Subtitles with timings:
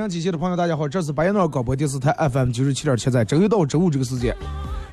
[0.00, 4.34] 阳机器的朋友，大家好，这是白彦淖尔广播电视台 FM 九十七点七，在周一到周五这个时间，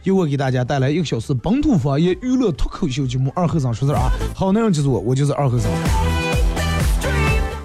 [0.03, 5.71] 由我给大家带来一个小时本土方言娱乐脱口秀节目《二和尚说事儿》啊，好内容就是我，我就是二和尚。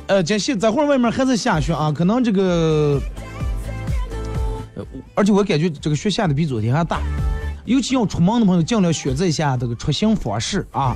[0.06, 3.00] 呃，今现在会儿外面还在下雪啊，可能这个，
[5.16, 7.00] 而且我感觉这个雪下的比昨天还大，
[7.64, 10.94] 尤其要出门的朋友，尽量选择一下这个出行方式啊，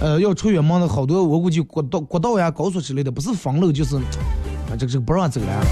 [0.00, 3.96] 呃，要出远门的好多，我估计国道、国道呀、高速之类的，不是封路就是。
[4.78, 5.64] 这个这个不让走了，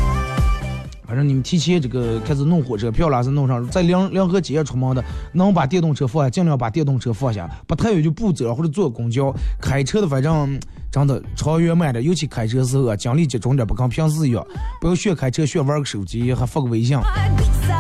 [1.06, 9.34] 反正你们提前这个开始弄火车票了，是弄上，在两两河街出门的，能把电动车放下，尽量把电动车放下，不太远就不走或者坐公交。
[9.60, 10.58] 开车的反正
[10.91, 14.46] 真的长远慢点，尤其开车时候啊，精力集中点，不跟平时一样，
[14.80, 16.98] 不要学开车学玩个手机，还发个微信。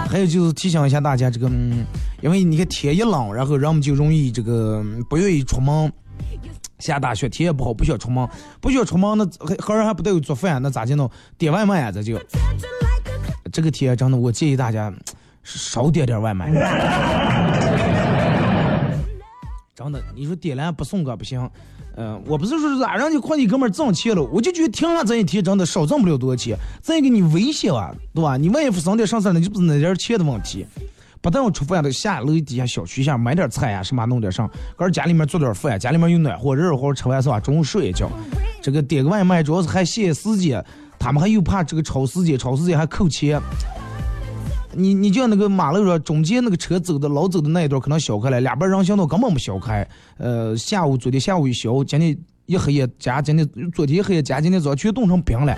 [0.08, 1.50] 还有就是提醒一下大家，这个
[2.20, 5.90] 因为你看天一冷，然后人们就容易这个不愿意出门。
[6.82, 8.28] 下大雪，天也不好，不想出门，
[8.60, 9.24] 不想出门，那
[9.64, 11.08] 还人还不得有做饭，那咋就弄？
[11.38, 12.18] 点外卖啊，这就。
[13.52, 14.92] 这个天真的，我建议大家
[15.44, 16.50] 少点点外卖。
[19.74, 21.48] 真的，你说点了不送个不行。
[21.94, 26.56] 嗯，我不是说咋让你快递哥们挣钱了，我就觉得停了这一天真的少挣不了多少钱。
[26.80, 28.36] 再给你威胁啊，对吧？
[28.36, 30.66] 你万一发生点啥事那就不是那点钱的问题。
[31.22, 37.38] 不但要吃饭，得下楼底下小区下买点菜呀，什么弄点上，搁家里面做点饭，家里面有暖和，热乎，吃完是吧？
[37.38, 38.10] 中午睡一觉。
[38.60, 40.62] 这个点个外卖主要是还限时间，
[40.98, 43.40] 他们还又怕这个超时间，超时间还扣钱。
[44.74, 49.86] 你你就像那个马路上中间那个车走的老走的那一段可能小开了，两边人行道根本没小开。
[50.16, 55.54] 呃，下午昨天下午一小，今天一黑夜加，今天昨天黑夜加，今天早上全冻成冰了。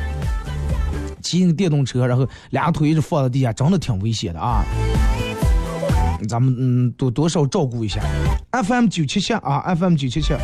[1.22, 4.62] 骑那个电动车，然后俩腿一直放在地下，真的挺危险的啊！
[6.26, 8.00] 咱们嗯多多少照顾一下。
[8.52, 10.34] FM 九七七啊，FM 九七七。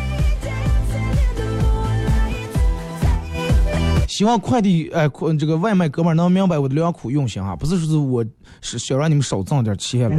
[4.07, 7.55] 希望快递哎，这个外卖哥们能明白我的良苦用心啊！
[7.55, 8.23] 不是说是我
[8.59, 10.09] 是想让你们少挣点钱。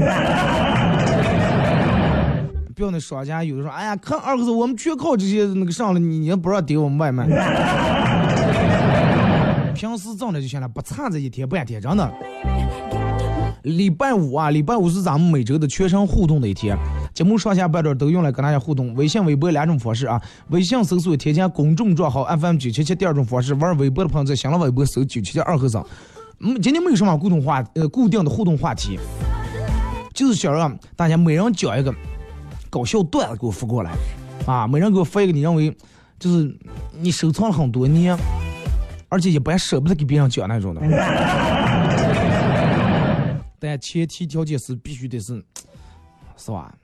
[2.74, 7.26] 不要那商家有的说，哎呀，看二哥子，我们全靠这些那个上了，你也不让点我们外卖。
[9.74, 12.12] 平时挣的就行了，不差这一天半天，真的。
[13.62, 16.76] 礼拜五啊，礼拜五是咱们每周的全程互动的一天。
[17.14, 20.20] 节目上下半段都用来跟大家互动，微信、微博两种方式啊。
[20.48, 25.86] 微信搜索添加公众账号 FM 九七七，第二种方式玩微博的朋友在新浪微博搜九七七二和尚。
[26.40, 28.98] 嗯，今天没有什么互动话呃固定的互动话题，
[30.12, 31.94] 就是想让大家每人讲一个
[32.68, 33.92] 搞笑段子给我发过来
[34.44, 35.72] 啊，每人给我发一个你认为
[36.18, 36.52] 就是
[36.98, 38.18] 你收藏了很多年，
[39.08, 40.80] 而且一般舍不得给别人讲那种的。
[43.62, 45.40] 但前提条件是必须得是，
[46.36, 46.74] 是吧？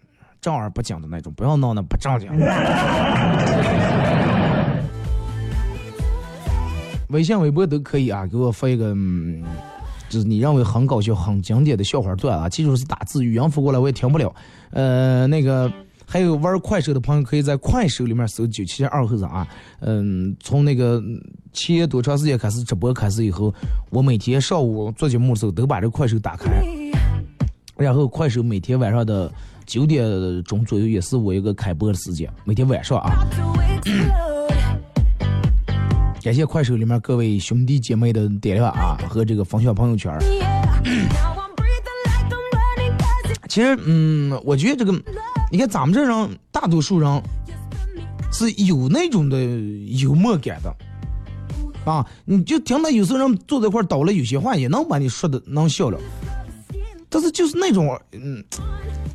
[0.40, 2.30] 正儿八经的那种，不要闹那不正经。
[7.08, 9.42] 微信、微博都可以啊，给我发一个，嗯、
[10.08, 12.48] 就是你认为很搞笑、很经典的笑话段啊。
[12.48, 14.32] 记住是打字，语音发过来我也听不了。
[14.70, 15.68] 呃，那个
[16.10, 19.46] 还有玩快手的朋友，可以在快手里面搜九七二后生啊。
[19.80, 21.02] 嗯，从那个
[21.52, 23.54] 前多长时间开始直播开始以后，
[23.90, 26.64] 我每天上午做节目的时候都把这个快手打开，
[27.76, 29.30] 然后快手每天晚上的。
[29.66, 30.02] 九点
[30.44, 33.28] 钟左右也是我一个开播的时间，每天晚上啊。
[36.22, 40.10] 感谢快手里面各位兄弟姐妹的点亮啊和这个分享朋友圈。
[43.46, 44.92] 其实，嗯，我觉得这个，
[45.50, 47.22] 你看咱们这人大多数人
[48.30, 49.38] 是有那种的
[50.00, 50.74] 幽默感的
[51.90, 55.98] 啊，你就听他有时候人坐在一块倒了有些话，也能把你说的能笑了。
[57.08, 58.44] 但是就是那种，嗯，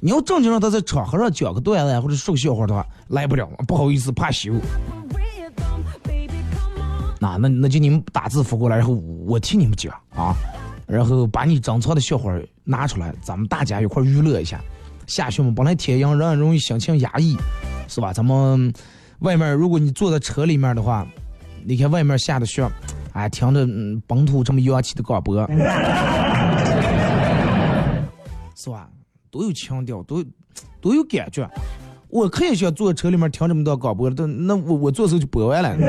[0.01, 4.53] 你要正经让他在场合上讲个段子或者说个笑话的话，来不了，不好意思，怕羞。
[7.19, 8.95] 那那那就你们打字发过来，然后
[9.27, 10.33] 我替你们讲啊，
[10.87, 12.33] 然后把你珍藏的笑话
[12.63, 14.59] 拿出来，咱们大家一块娱乐一下。
[15.07, 17.37] 下雪嘛，本来天阴，人容易心情压抑，
[17.87, 18.13] 是吧？
[18.13, 18.73] 咱们
[19.19, 21.05] 外面，如果你坐在车里面的话，
[21.65, 22.67] 你看外面下的雪，
[23.13, 23.65] 哎，听着
[24.07, 25.45] 本土这么洋气的广播。
[28.55, 28.89] 是吧？
[29.29, 30.23] 多有腔调，多，
[30.79, 31.49] 多有感觉。
[32.09, 35.75] 我可以想坐车里面听这么多广播，但那我我坐车就播完了。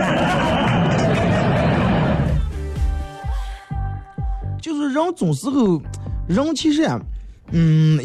[4.63, 5.83] 就是人总时候，
[6.27, 6.99] 人其实啊，
[7.51, 8.01] 嗯，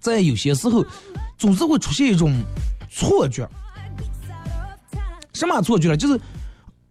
[0.00, 0.84] 在有些时候
[1.38, 2.34] 总是会出现一种
[2.90, 3.48] 错觉。
[5.32, 5.96] 什么错觉了？
[5.96, 6.20] 就是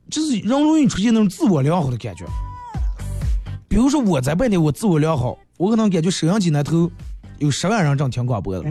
[0.10, 2.26] 就是人容易出现那种自我良好的感觉。
[3.68, 5.38] 比如说我在外面，我自我良好。
[5.58, 6.90] 我可能感觉摄像机那头
[7.38, 8.64] 有十万人正听广播的，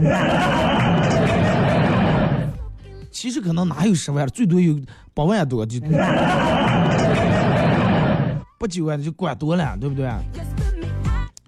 [3.11, 4.75] 其实可能哪有十万，最多有
[5.13, 5.79] 八万多，就
[8.57, 10.09] 不九万就管多了，对不对？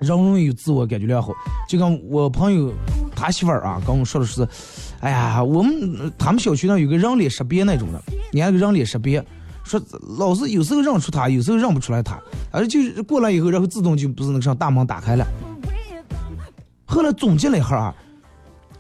[0.01, 1.31] 人容易有自我感觉良好，
[1.69, 2.73] 就跟我朋友
[3.15, 4.47] 他媳妇儿啊，跟我说的是，
[4.99, 8.01] 哎呀，我们他们小区那有个人脸识别那种的，
[8.33, 9.23] 你那个人脸识别。
[9.63, 9.79] 说
[10.17, 15.23] 老是有时候认出他，有时候认不出来他，而就过来以后，然后自动就不是那个上大门打开了。
[16.83, 17.95] 后来总结了一下啊，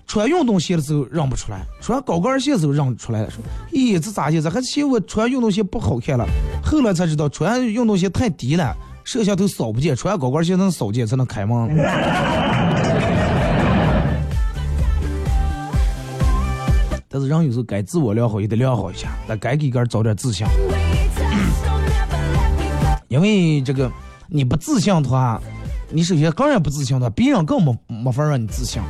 [0.07, 3.29] 穿运动鞋的时候认不出来，穿高跟鞋的时候认出来了。
[3.29, 4.49] 说，咦，这咋意思？
[4.49, 6.25] 还嫌我穿运动鞋不好看了？
[6.63, 8.75] 后来才知道，穿运动鞋太低了，
[9.11, 11.75] 摄像头扫不见，穿高跟鞋能扫见才能开门。
[17.09, 20.47] 但是人有时候该自我良好也得良好一下，那该给个人找点自信。
[23.09, 23.91] 因为这个
[24.29, 25.41] 你不自信的话，
[25.89, 28.81] 你首先个人不自信的话，别人更没没法让你自信。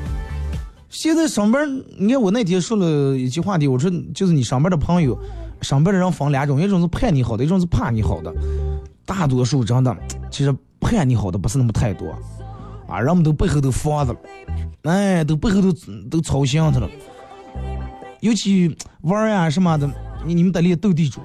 [0.91, 5.17] 现在上班，你看我那天说了一句话的，我说就是你上班的朋友，
[5.61, 8.31] 上班的人分两种，一种是盼你好的，一种是怕你好的。
[9.13, 9.93] 大多数真的，
[10.31, 12.17] 其实盼你好的不是那么太多，
[12.87, 14.19] 啊，人们都背后都防着了，
[14.83, 15.69] 哎，都背后都
[16.09, 16.89] 都操心他了。
[18.21, 19.85] 尤其玩呀什么的，
[20.25, 21.19] 你你们得练斗地主，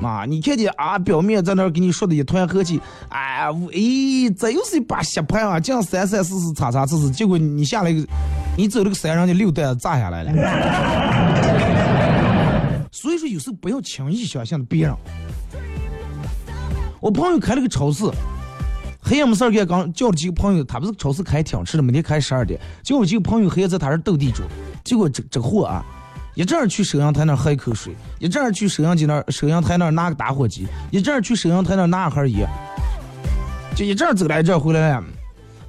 [0.00, 3.52] 啊，你看见啊，表面在那儿给你说的一团和气，哎，哎，
[4.38, 7.92] 这又是一把血牌啊，这样三三四四，叉叉四四，结果你下来，
[8.56, 10.32] 你走了个三，人家六弹炸下来了。
[12.92, 14.94] 所以说，有时候不要轻易相信别人。
[17.02, 18.04] 我朋友开了个超市，
[19.00, 24.44] 黑夜没事儿干，刚叫了几个朋友，他不是超市开挺迟的，每天开十二点，叫了几个朋友黑夜在他这斗地主，
[24.84, 25.84] 结果这这货啊，
[26.36, 32.48] 一阵儿去收银台那儿喝一口水，一阵儿去收银机那儿收银台那儿拿个打火机，一阵儿去收银台那儿拿盒烟，
[33.74, 35.04] 就一阵儿走来一阵儿回来了，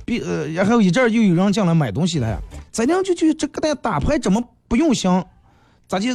[0.06, 2.40] 比呃，然后一阵儿又有人进来买东西了，
[2.72, 5.10] 咱俩就就这个的打牌怎么不用心，
[5.88, 6.12] 咋就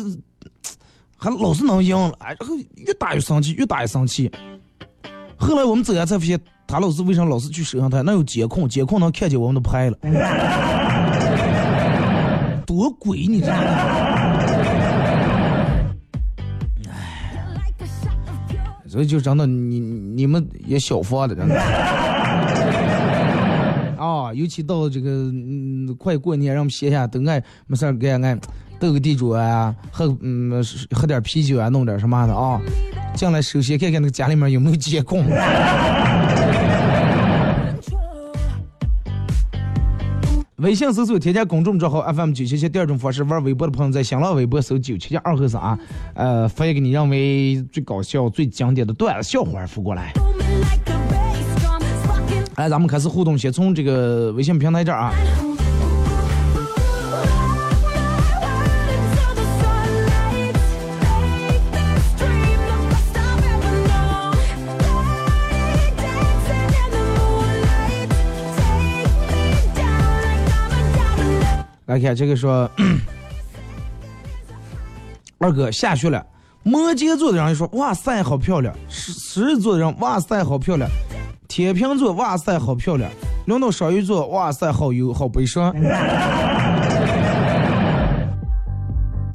[1.17, 2.13] 还老是能赢了？
[2.21, 4.31] 哎，然后越打越生气，越打越生气。
[5.39, 8.03] 后来我们走下才发现，他老师为啥老是去摄像台？
[8.03, 9.97] 那有监控，监控能看见我们的拍了，
[12.67, 13.63] 多鬼你知道吗？
[16.91, 17.73] 哎，
[18.87, 21.61] 所以就真的你你们也小放的真的。
[23.99, 28.39] 啊，尤其到这个嗯快过年，让我们歇下都爱没事儿干爱
[28.79, 32.61] 斗个地主啊，喝嗯喝点啤酒啊，弄点什么的啊。
[33.19, 35.27] 进来首先看看那个家里面有没有监控。
[40.59, 45.77] 微信搜索添加公众账号 FM 九七七，第二种方式玩微博的朋友在新浪微博搜九七七二和三，
[46.15, 50.13] 呃，发一个你认为最搞笑、最经典的段子笑话发过来。
[52.55, 55.13] 来，咱们开始互动，先从这个微信平台这儿啊。
[71.89, 72.71] 来看这个说，
[75.39, 76.25] 二哥下去了。
[76.63, 80.87] 摩羯座的人说：“哇塞，好漂亮。”狮狮子座的人：“哇塞，好漂亮。”
[81.49, 83.11] 天平座：“哇塞，好漂亮。”
[83.49, 85.75] 轮到双鱼座：“哇塞，好忧，好悲伤。”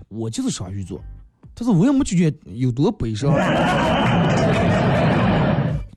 [0.10, 1.02] 我就是双鱼座，
[1.56, 3.34] 但是我也没觉得有多悲伤。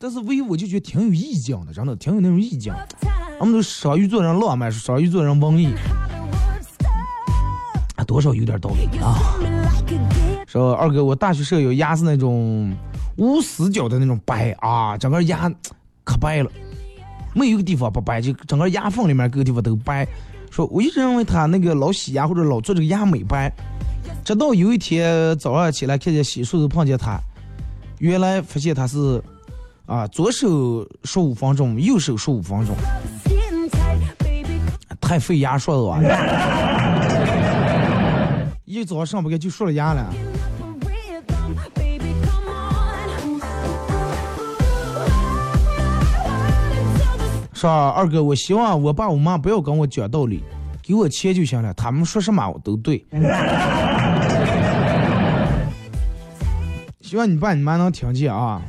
[0.00, 2.72] 但是唯一我就觉得挺有意境的，真的挺有那种意境。
[3.38, 5.74] 我们都双鱼座人浪漫，双鱼座人文艺。
[8.06, 9.34] 多少有点道理啊！
[10.46, 12.72] 说二哥，我大学舍友牙是那种
[13.16, 15.50] 无死角的那种白啊，整个牙
[16.04, 16.50] 可白了，
[17.34, 20.06] 没有一个地方不白，就整个牙缝里面各个地方都白。
[20.50, 23.52] 说我一直认为他那个老洗牙或者老做这个牙美白，
[24.24, 27.20] 直到有一天早上起来看见洗漱时碰见他，
[27.98, 29.22] 原来发现他是
[29.84, 32.74] 啊左手十五分钟，右手十五分钟，
[35.00, 36.65] 太费牙刷了吧。
[38.76, 40.12] 一早上不该就说了牙了。
[47.54, 50.44] 说二哥，我希望我爸我妈不要跟我讲道理，
[50.82, 53.02] 给我钱就行了，他们说什么我都对。
[57.00, 58.60] 希望你爸你妈能听见啊。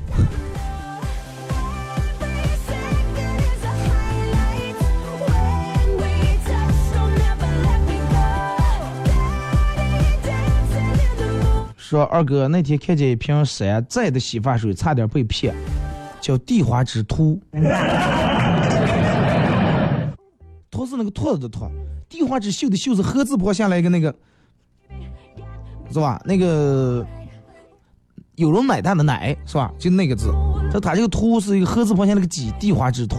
[11.90, 15.56] 说二哥那天看见一瓶山寨的洗发水，差点被骗，
[16.20, 17.40] 叫地花之徒，
[20.70, 21.66] 徒是那个兔子的秃，
[22.10, 24.14] 地花之秀的秀是禾字旁下来一个那个，
[25.90, 26.22] 是吧？
[26.26, 27.08] 那个
[28.36, 29.72] 有了奶蛋的奶是吧？
[29.80, 30.30] 就那个字，
[30.74, 33.16] 他他这个图是一个禾字旁下那个鸡，地花之徒，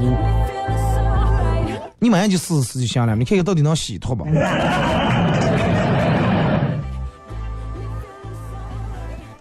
[1.98, 4.26] 你马上就试试就行了，你看看到底能洗脱不？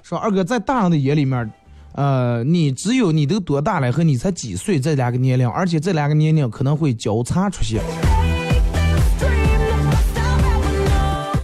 [0.08, 1.52] 说二哥在大人的眼里面，
[1.92, 7.82] 呃，你只有你都多大了和你才几岁这两个年龄，而且这两个年龄可能会交叉出现。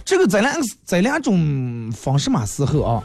[0.02, 0.50] 这个这两
[0.86, 3.04] 这两种方式嘛时候啊，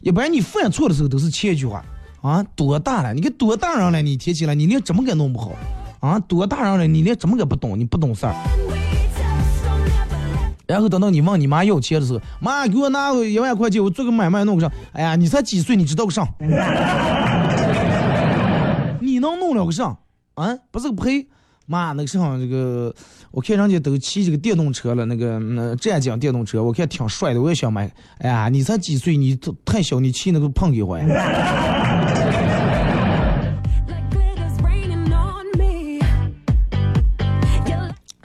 [0.00, 1.84] 一般你犯错的时候都是前一句话
[2.20, 3.14] 啊，多大了？
[3.14, 4.02] 你个多大人了？
[4.02, 5.52] 你提起来，你连怎么个弄不好
[6.00, 6.18] 啊？
[6.18, 6.86] 多大人了？
[6.88, 7.78] 你连怎么个不懂？
[7.78, 8.34] 你不懂事儿。
[10.70, 14.70] 然后等到你问你妈要钱的时候，妈给我拿一万块钱，我做个买卖弄个啥？
[14.92, 16.24] 哎呀，你才几岁，你知道个啥？
[19.00, 19.96] 你能弄了个啥？
[20.34, 21.26] 啊，不是个赔？
[21.66, 22.94] 妈，那个啥，这个
[23.32, 27.90] 我看人家都骑这个电动车了，那个那湛江电动车，我看挺帅的，我也想买。
[28.18, 30.96] 哎呀，你才几岁，你太小，你骑那个碰给我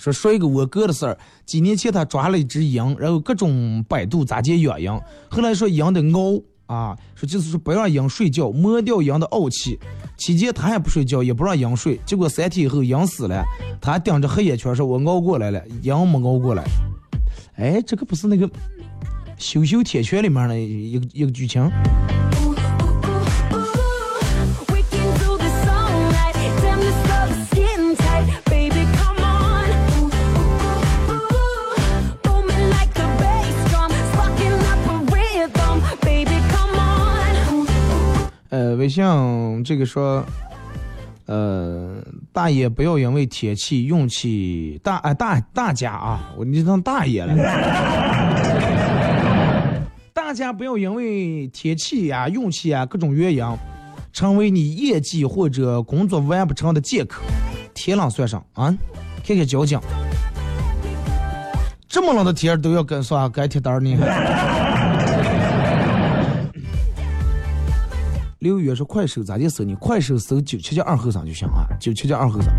[0.05, 9.79] 说说一个我哥的事儿，几年前他抓了一只羊，然后各种百度咋解养羊，后来说羊的熬啊，说就是说不让羊睡觉，磨掉羊的傲气。
[10.17, 13.43] 期间他还不睡觉，也不让羊睡，结果三天以后羊死了，
[13.81, 16.63] 他还盯着黑眼圈说：“我熬过来了，羊没熬过来。”
[17.57, 18.47] 哎，这个不是那个
[19.37, 21.67] 《羞羞铁拳》里面的一个一个剧情。
[38.85, 39.03] 微信
[39.63, 40.23] 这个说，
[41.25, 41.95] 呃，
[42.31, 47.33] 大爷不要因为天气运气大啊大大家啊，我你当大爷了。
[50.13, 53.43] 大家不要因为天气呀、运气啊各种原因，
[54.13, 57.23] 成为你业绩或者工作完不成的借口。
[57.73, 58.71] 天冷算上啊，
[59.25, 59.79] 看看交警，
[61.87, 63.97] 这么冷的天都要跟上该贴单呢。
[68.45, 69.73] 刘月说快手咋的搜你？
[69.73, 72.53] 快手搜九七七二后生就行啊，九七七二后生。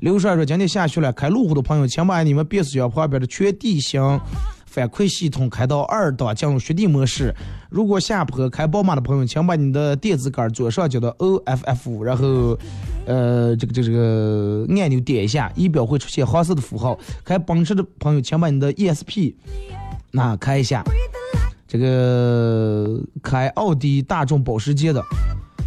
[0.00, 4.18] 刘帅说今天下雪了，开路虎的朋友，请把你们变速箱旁边的全地形
[4.64, 7.34] 反馈系统开到二档，进入雪地模式。
[7.68, 12.58] 如果下坡开宝马的朋友，请把你的电子杆左上角的 OFF，然后，
[13.04, 16.98] 呃，这个这个这个按钮点一下，仪表会出现黄色的符号。
[17.22, 19.34] 开奔驰的朋友，请把你的 ESP
[20.12, 20.82] 那开一下。
[21.68, 25.02] 这个开奥迪、大众、保时捷的，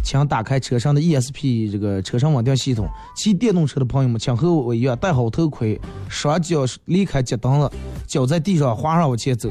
[0.02, 2.88] 请打开车上的 ESP 这个车上稳定系统。
[3.14, 5.78] 骑电动车的朋友们，请和我一样戴好头盔，
[6.08, 7.70] 双脚离开脚蹬子，
[8.06, 9.50] 脚在地上滑上往前走，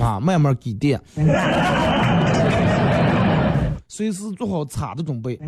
[0.00, 0.98] 啊，慢慢给电，
[3.86, 5.38] 随时做好擦的准备。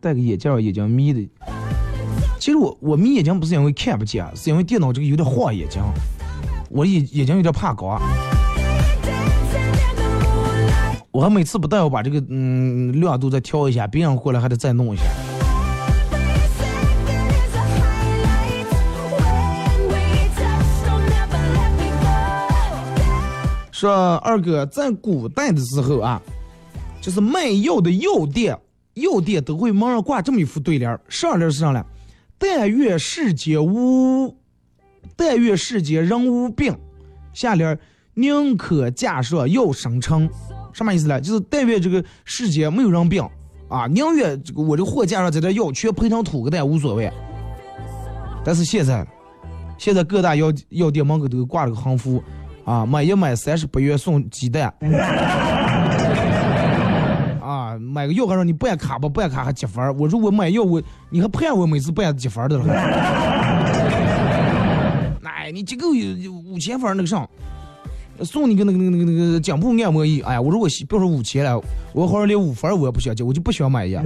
[0.00, 1.28] 戴个眼镜，眼睛眯的。
[2.38, 5.82] 其实我我眯眼睛不是因为看不见，是因为电脑这个有点晃眼睛，
[6.70, 8.00] 我眼眼睛有点怕高。
[11.10, 15.04] 我还每次不但要把这个嗯亮度再调一下，别人过来还得再弄一下。
[23.72, 26.22] 说二哥在古代的时候啊，
[27.00, 28.58] 就是卖药的药店，
[28.94, 31.84] 药店都会门上挂这么一副对联上联是啥呢？
[32.38, 34.36] 但愿世间无，
[35.16, 36.76] 但愿世间人无病。
[37.32, 37.78] 下联
[38.14, 40.28] 宁可架设药生成，
[40.72, 41.20] 什么意思呢？
[41.20, 43.22] 就是但愿这个世间没有人病
[43.68, 47.12] 啊，宁愿这个我这货架上在这药全赔成土个蛋无所谓。
[48.44, 49.06] 但是现在，
[49.76, 52.22] 现在各大药药店门口都挂了个横幅。
[52.64, 54.74] 啊，买一买三十八元送鸡蛋。
[57.78, 62.64] 买个药还让你办卡吧，办卡还积分儿我如果买药，我你还骗我每次办积分儿的了。
[65.24, 67.28] 哎，你这个有五千分那个上，
[68.22, 70.20] 送你个那个那个那个那个颈部按摩仪。
[70.22, 71.62] 哎呀，我如果别说五千了，
[71.92, 74.02] 我好像连五分我也不想交，我就不想买呀。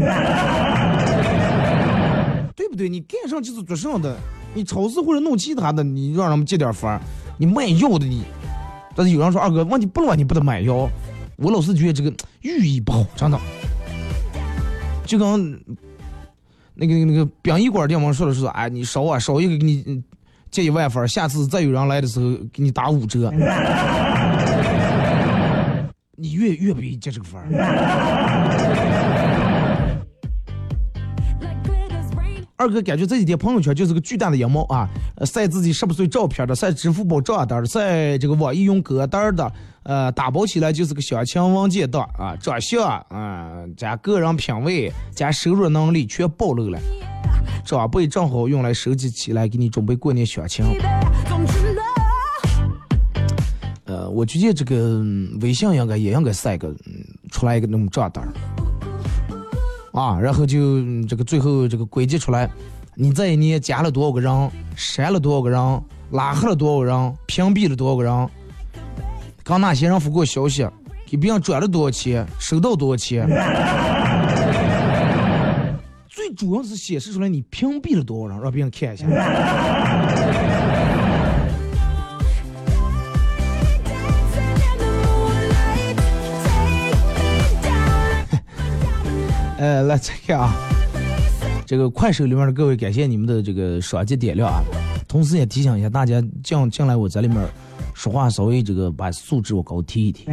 [2.54, 2.90] 对不对？
[2.90, 4.14] 你干上就是做上的，
[4.52, 7.00] 你超市或者弄其他的，你让他们借点分
[7.38, 8.22] 你卖药的你。
[8.94, 10.86] 但是有人说二哥，问题不乱，你不得买药。
[11.36, 13.40] 我老是觉得这个寓意不好，真的。
[15.10, 15.60] 就跟
[16.74, 20.00] 那个那个那个殡仪馆店方说的是，哎，你少啊，少一个给你
[20.52, 23.28] 借一万分，下次再有人来的时候给你打五折。
[26.14, 27.40] 你越越不愿意接这个分。
[32.56, 34.88] 二哥感觉这几天朋友圈就是个巨大的羊毛啊！
[35.24, 39.52] 晒自己十八岁照片的，晒支付宝账单的，晒这个网易云歌单的，
[39.84, 42.36] 呃，打包起来就是个相亲文件档啊！
[42.36, 46.78] 长相啊，加个人品味，加收入能力全暴露了，
[47.64, 50.64] 长辈正好用来收集起来，给你准备过年相亲。
[53.86, 55.02] 呃，我觉得这个
[55.40, 56.74] 微信应该也应该晒个
[57.30, 58.28] 出来一个那种账单。
[59.92, 62.48] 啊，然后就这个最后这个归结出来，
[62.94, 68.28] 你这一年加了多少个人，删了多少个人，拉黑了多少人，屏蔽了多少个人，
[69.50, 70.64] 刚哪些人发过消息，
[71.04, 73.26] 给别人转了多少钱，收到多少钱，
[76.08, 79.04] 最主要是显示出来你屏蔽了多少人，让别人看一下。
[89.58, 90.54] 呃，来再看啊，
[91.66, 94.62] 这个快手里面的各位，感谢你们的这个双击点亮啊，
[95.08, 97.36] 同时也提醒一下大家，进进来我在里面
[98.00, 100.24] 说话稍微这个把素质我高提一提。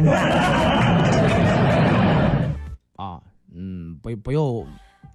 [2.96, 3.20] 啊，
[3.54, 4.64] 嗯，不不要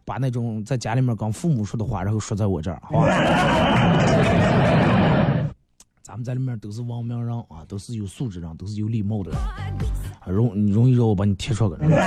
[0.05, 3.07] 把那种在家里面跟父母说的话，然后说在我这儿，好吧？
[6.03, 9.39] 咱们在里面都是文明人啊，都是有素质人，都是有礼貌的人，
[10.35, 11.89] 容容易让我把你踢出个人。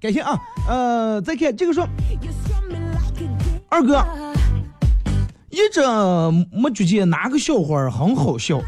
[0.00, 1.88] 感谢啊，呃，再看这个说，
[3.68, 4.04] 二哥，
[5.50, 5.80] 一直
[6.52, 8.60] 没觉得哪个笑话很好笑，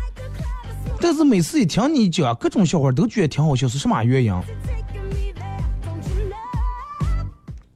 [1.00, 4.32] 但是每次一听你讲各种笑话，都觉得挺好笑，是什么原因？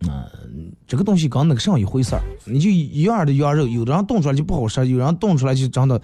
[0.08, 2.22] 嗯，这个东西跟那个上一回事儿。
[2.44, 5.96] 你就一样的羊肉，有的人冻出来就不好吃，有人冻出来就真的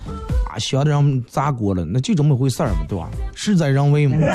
[0.49, 3.11] 啊香的让砸锅了，那就这么回事儿嘛，对吧？
[3.35, 4.17] 事在人为嘛。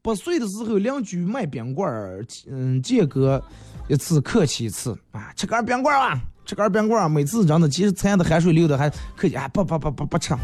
[0.00, 3.42] 八岁的时候，邻居卖冰棍儿，嗯，见过
[3.88, 7.08] 一次客气一次啊，吃根冰棍儿啊，吃根冰棍儿。
[7.08, 10.34] 每次真的，其实馋的汗水流的还客气啊，不不不不不吃。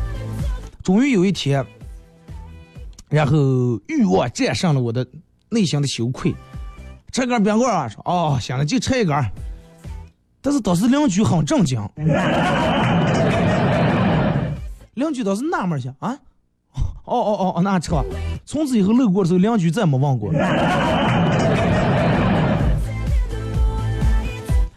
[0.83, 1.65] 终于有一天，
[3.09, 3.37] 然后
[3.87, 5.07] 欲望战胜了我的
[5.51, 6.35] 内心的羞愧，
[7.13, 9.15] 吃根冰棍儿啊，说哦，行了，就吃一根。
[10.41, 11.81] 但是当时邻居很震惊，
[14.95, 16.17] 邻居当时纳闷儿想啊。
[17.05, 18.03] 哦哦哦，那车，
[18.47, 20.33] 从此以后路过的时候，邻居再没问过。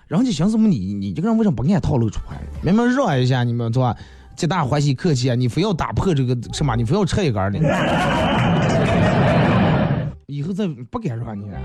[0.07, 2.39] 人家想什么你你这个人为什么不按套路出牌？
[2.61, 3.93] 明明让一下你们，是吧？
[4.37, 6.77] 皆大欢喜客气啊，你非要打破这个什么？
[6.77, 7.59] 你非要吃一根的。
[10.27, 11.57] 以后再不敢让你了。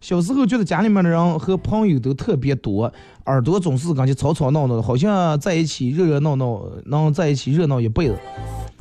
[0.00, 2.92] 小时候觉得家里面的人和朋友都特别多，
[3.26, 8.18] 耳朵总是感觉吵吵闹闹的，好像在一起热热闹闹，能在一起热闹一辈子。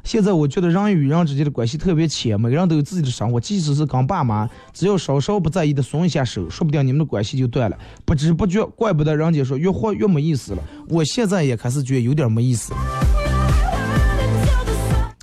[0.03, 7.77] 现在我觉得人与人之间的关系特别浅，每个人都有自己的生活，即使是跟爸妈，只要稍稍不在意的松一下手，说不定你们的关系就断了。
[8.03, 10.63] 不知不觉，怪不得人家说越活越没意思了。
[10.89, 12.73] 我现在也开始觉得有点没意思。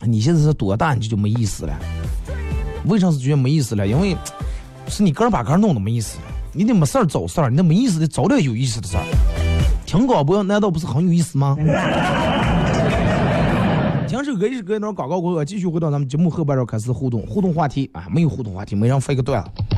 [0.02, 1.76] 你现在是多大你就就没意思了？
[2.86, 3.86] 为啥是觉得没意思了？
[3.86, 4.16] 因为
[4.86, 6.24] 是你个人把个人弄的没意思了。
[6.52, 9.02] 你得没事找事儿，你那没意思的找点有意思的事儿。
[9.84, 11.56] 听广播难道不是很有意思吗？
[14.08, 19.77] 听首歌一首歌一段广告过后，继续回到咱们节目后半段开始互动，互动话题啊，没有互动话题，没人发一个段子。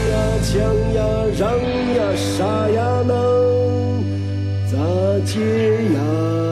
[0.51, 0.59] 想，
[0.93, 1.01] 呀，
[1.39, 1.49] 让
[1.95, 4.03] 呀，啥呀，能
[4.69, 4.75] 咋
[5.25, 5.39] 解
[5.93, 6.50] 呀？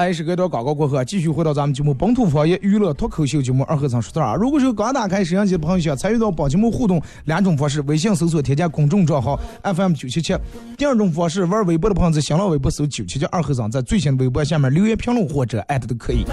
[0.00, 0.08] 哎呀，好呀，抢呀，让呀，杀呀，能咋接呀？
[0.08, 4.34] 来是隔段广告过后，继续回到咱们节目本土方言娱乐脱口秀节目二和尚说事儿啊。
[4.34, 10.34] 如果说刚打开摄像机的朋友，想参与到本节目互动，两种方式：微信搜索添加公众账号 FM 九七七；
[10.78, 16.24] 第二种方式，玩微博的朋友在新浪微博搜九七七二和尚，在最新的微博下面留言评论或者艾特都可以。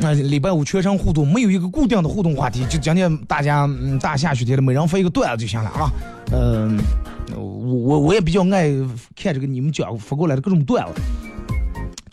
[0.00, 5.90] 那礼拜五全程互动，没有一个固定的互动话题，就今天大家嗯大下雪天的，每人发一个段子就行了啊。
[6.32, 6.78] 嗯，
[7.34, 8.70] 我我我也比较爱
[9.16, 11.00] 看这个你们讲发过来的各种段子。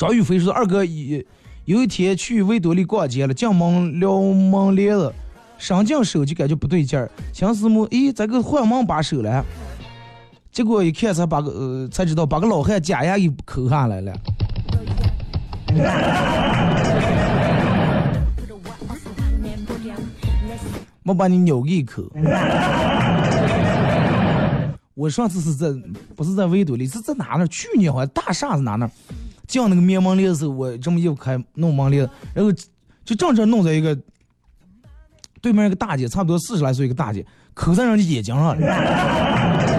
[0.01, 1.23] 张宇飞说：“二哥，有
[1.65, 5.13] 有一天去维多利逛街了，进门撩门帘子，
[5.59, 9.45] 上进手就感觉不对劲儿，想思慕，咦，咋个换门把手了？
[10.51, 14.11] 结果一看才把个呃才知道把个老汉假牙给抠下来了。
[21.03, 22.01] 没把你咬一口。
[24.95, 25.67] 我上次是在
[26.15, 27.47] 不是在维多利，是在哪呢？
[27.47, 28.89] 去年好像大厦是哪呢？
[29.47, 32.51] 进那个面门帘的时候，我这么一开弄门帘，然后
[33.03, 33.97] 就正正弄在一个
[35.41, 39.71] 对面一个大姐，差不多四十来岁一个大姐，扣在人家眼睛上了。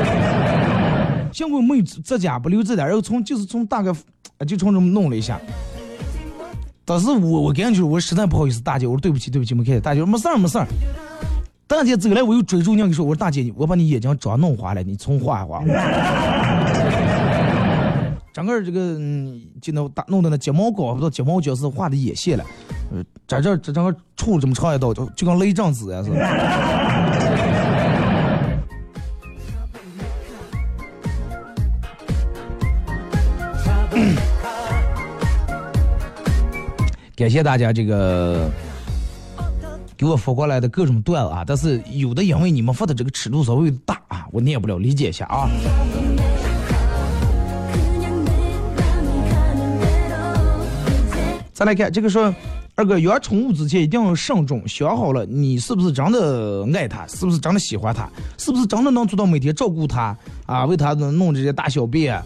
[1.33, 3.90] 幸亏没有指甲，不留指甲，然后从就是从大概
[4.44, 5.40] 就从这么弄了一下。
[6.85, 9.81] 当时我我感觉我实在不好意思，大姐，我说对不起对不起，没看见。
[9.81, 10.66] 大姐说没事儿没事儿。
[11.66, 15.62] 大姐走来我又追住你说，我说大姐，我把你眼睛妆弄花了，你重画一画。
[18.33, 22.45] 整个这个嗯，就那打弄的那睫毛膏，不知道睫毛胶是画的眼线了，
[22.90, 26.16] 呃，在这这整个杵这么长一道，就就跟雷震子似的。
[37.14, 38.51] 感谢大家这个
[39.95, 45.47] 给我发过来的各种段子啊，但是有的因为你们发的这个尺度稍微大啊，我念不了，理解一下啊。
[51.62, 52.35] 再来看这个说，
[52.75, 62.20] 二哥养宠物之前一定要慎重，想好了你是不是真的爱它，是不是真的喜欢它，是不是真的能做到每天照顾它啊，为它弄这些大小便。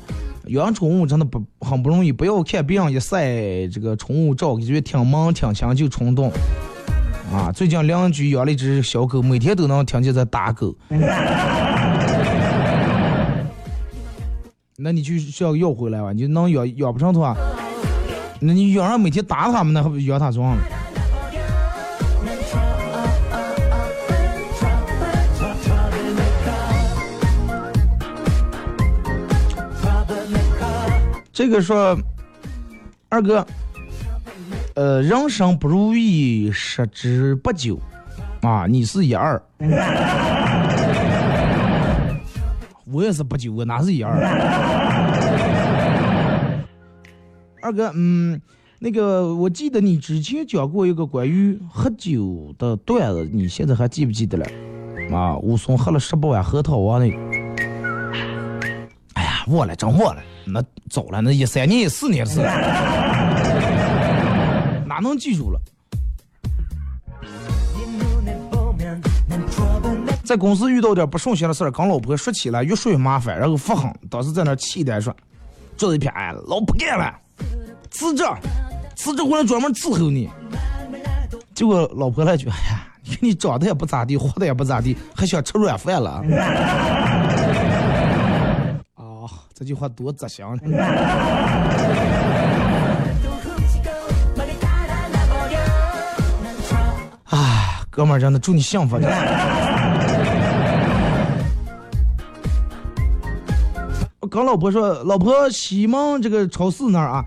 [0.46, 6.32] 养宠物真的不很不容易，不要看别人一晒这个宠物照，感觉挺萌挺强就冲动。
[7.30, 10.74] 啊，最近邻居养了一只小狗，每天都能听见在打狗。
[14.78, 17.36] 那你就需要要回来吧，你能养养不成的话。
[18.46, 20.62] 那你养上每天打他们，那还不养他壮了？
[31.32, 31.98] 这个说，
[33.08, 33.44] 二哥，
[34.74, 37.80] 呃，人生不如意十之八九，
[38.42, 39.42] 啊，你是一二，
[42.86, 44.14] 我也是八九，我哪是一二？
[47.66, 48.40] 二哥，嗯，
[48.78, 54.46] 那个我记得你之前讲过一个关于喝酒的段子，你现在还记不记得了？
[55.12, 57.16] 啊，武松喝了十八碗核桃王那个。
[59.14, 62.38] 哎呀，忘了，真忘了，那早了，那一三年、一四年的事，
[64.86, 65.60] 哪能记住了？
[70.22, 75.12] 在公司遇到点不顺心的事，跟老婆说起来，越说越麻烦，然后发狠，当时在那气的说
[75.76, 76.14] ：“这一片，
[76.46, 77.12] 老不干了。”
[77.96, 78.22] 辞职，
[78.94, 80.28] 辞职回来专门伺候你。
[81.54, 86.22] 结果老婆来句：“哎呀，你看你长得也不咋地，活的也不咋地，还想吃软饭了？”
[88.96, 90.44] 哦，这句话多扎心。
[97.24, 98.96] 啊，哥们儿，真的祝你幸福。
[104.20, 107.24] 我跟老婆说，老婆，西门这个超市那儿啊。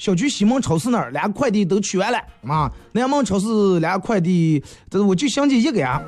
[0.00, 2.72] 小区西门超市那儿，俩快递都取完了啊。
[2.92, 6.00] 南门超市俩快递，但是我就想起一个呀。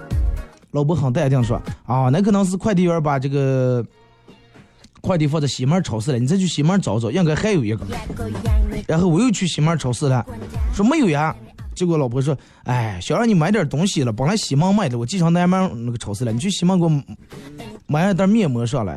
[0.70, 3.84] 老婆很淡定说：“啊，那可能是快递员把这个
[5.02, 7.84] 快递放在西门超市了，你再去西门找找，应该还有一个。”
[8.88, 10.24] 然后我又去西门超市了，
[10.72, 11.36] 说没有呀。
[11.74, 17.02] 结果老婆说：“哎，想让你买点东西了，本来西门卖的，我寄上南门那个超市了，你去西门给我
[17.86, 18.96] 买一袋面膜上来。”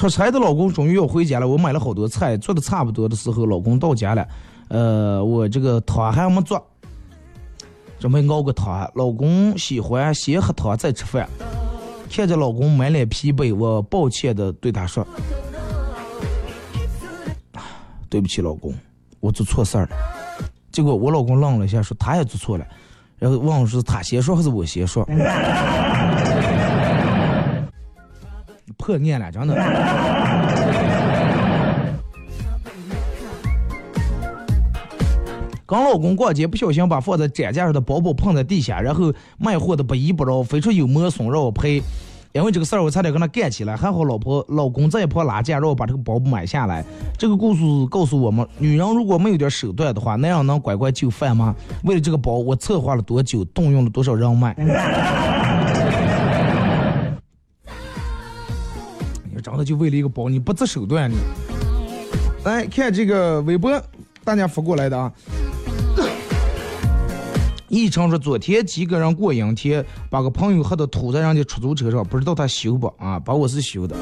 [0.00, 4.26] 出差的老公终于要回家了，我买了好多菜，做的差不多的时候，老公到家了，
[4.68, 6.58] 呃，我这个汤还没做，
[7.98, 8.90] 准备熬个汤。
[8.94, 11.28] 老公喜欢先喝汤再吃饭，
[12.10, 15.06] 看着老公满脸疲惫，我抱歉的对他说
[18.08, 18.72] ：“对不起，老公，
[19.20, 19.90] 我做错事儿了。”
[20.72, 22.66] 结果我老公愣了一下，说他也做错了，
[23.18, 25.06] 然后问我是他先说还是我先说。
[28.90, 29.54] 破念了，真的。
[35.64, 41.80] 刚老公逛街不小心把放在展架上的包包碰在地下，然后卖货的不依不饶，非说有磨损让我赔。
[42.32, 46.84] 因为这个事儿，我差点跟他干起来，还好老婆老公在一旁拉架，让我把这个包买下来。
[47.16, 51.54] 这个故事告诉我们，女人如果没有点手段的话，那样能乖乖就范吗？
[51.84, 54.54] 为了这个包，我策划了多久，动用了多少人脉？
[59.50, 61.16] 真的就为了一个包，你不择手段你。
[62.44, 63.82] 来看这个微博，
[64.22, 65.12] 大家发过来的啊。
[67.66, 73.18] 一成说昨天几个人过阴天，把个朋友喝的吐在人家出租车上，不知道他修不啊？
[73.18, 73.96] 把我是修的。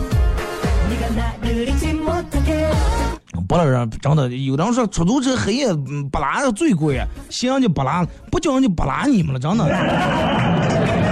[3.49, 5.73] 不了人，真的有人说出租车黑夜
[6.13, 9.65] 不拉最贵，行人家不拉，不叫人家不拉你们了，真的。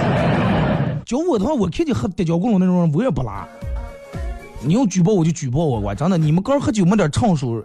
[1.05, 3.47] 叫我的话，我看见喝跌跤公路那种人，我也不拉。
[4.67, 7.63] 你要举报我就举报我，我真的，你们刚喝酒没点唱数，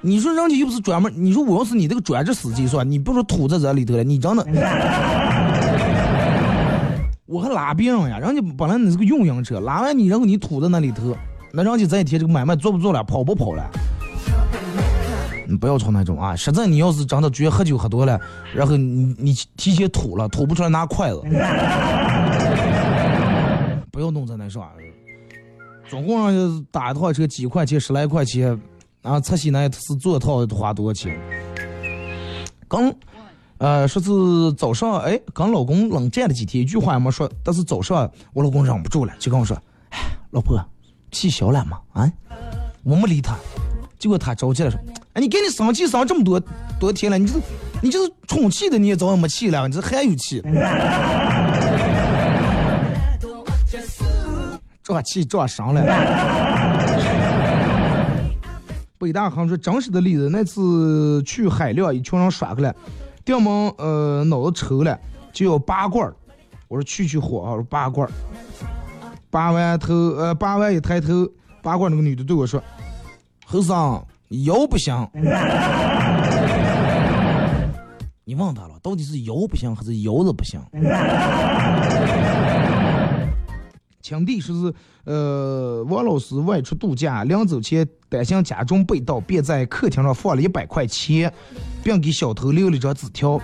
[0.00, 2.84] 你说人家又不是专门，你说我要是你这个专职司机是吧？
[2.84, 4.46] 你不说吐在这里头了，你真的，
[7.26, 11.16] 我还拉病呀，人家本来你是个运营车，拉完你然后你吐在那里头，
[11.52, 13.68] 那人家这一天这个买卖做不做了，跑不跑了？
[15.46, 16.34] 你不要唱那种啊！
[16.34, 18.18] 实在你要是真的觉得喝酒喝多了，
[18.54, 21.20] 然后你你提前吐了，吐不出来拿筷子，
[23.90, 24.60] 不要弄在那啥。
[25.94, 28.60] 总共打一套车几块钱，十来块钱，
[29.02, 31.16] 啊，侧西那是做套花多少钱？
[32.66, 32.92] 刚，
[33.58, 37.30] 呃，说是早上，哎，跟老公冷战了几天，一句话也没说。
[37.44, 39.56] 但是早上我老公忍不住了，就跟我说
[39.90, 40.00] ：“哎，
[40.32, 40.60] 老婆，
[41.12, 42.10] 气消了嘛？”啊，
[42.82, 43.36] 我没理他。
[43.96, 44.80] 结果他着急了，说
[45.14, 46.42] ：“哎，你给你生气生这么多
[46.80, 47.38] 多天了，你这
[47.82, 50.42] 你这是充气的，你也早晚没气了，你这还有气。”
[54.84, 55.82] 这气撞伤了。
[58.98, 62.72] 北大航说真实的例子，那次去海量，一群人耍过来，
[63.24, 64.98] 电门呃脑子抽了，
[65.32, 66.14] 就要拔罐儿。
[66.68, 68.10] 我说去去火，我说拔罐儿。
[69.30, 71.26] 拔完头呃拔完一抬头，
[71.62, 72.62] 拔罐那个女的对我说
[73.44, 74.00] ：“后生
[74.44, 74.94] 腰不行。
[78.24, 80.60] ”你问他了，到底是腰不行还是腰子不行？
[84.04, 91.32] 亲弟说是，呃，王老师外出度假，临走前担心家中被盗，便在客厅上放了一百块钱，
[91.82, 93.40] 并给小偷留了一张纸条。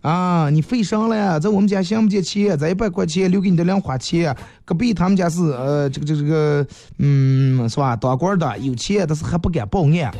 [0.00, 4.34] 啊，你费神了，在我们家想不见钱，这一百块钱留给你的零花钱。
[4.64, 6.66] 隔壁他们家是，呃，这个这个这个，
[6.96, 7.94] 嗯，是吧？
[7.94, 10.10] 当官的有钱，但是还不敢报案。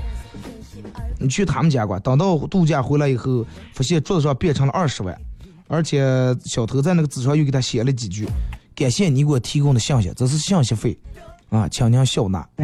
[1.19, 5.19] 你去他们家吧，等到度假回来以后，发现桌子上变成了二十万，
[5.67, 6.05] 而且
[6.45, 8.29] 小偷在那个纸上又给他写了几句。
[8.79, 10.97] 感谢你给我提供的信息，这是信息费，
[11.51, 12.49] 啊，请您笑纳。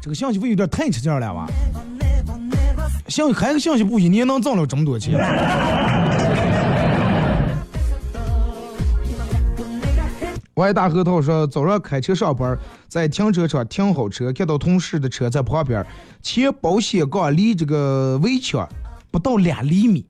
[0.00, 1.46] 这个信息费有点太吃劲了吧？
[3.08, 5.18] 信还个信息部一年能挣了这么多钱？
[10.54, 12.58] 外大核桃说，早上开车上班，
[12.88, 15.84] 在停车场停好车，看到同事的车在旁边，
[16.22, 18.66] 前保险杠离这个围墙
[19.10, 20.06] 不到两厘米，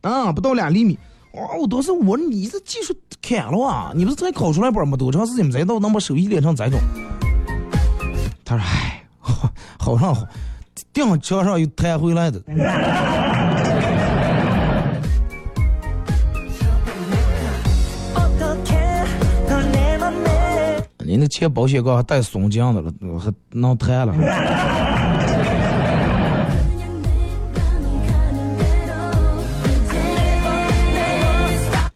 [0.00, 0.98] 啊，不到两厘米。
[1.34, 1.56] 哇！
[1.60, 3.92] 我当时我你这技术砍了啊！
[3.94, 6.78] 你不是才考出来本没多长时间，才到能把手艺练成这种？
[8.44, 10.26] 他说：“哎，好好上好，
[10.92, 12.40] 钉车上又弹回来的。
[21.06, 24.14] ”你那前保险杠还带松浆的了，我还能弹了。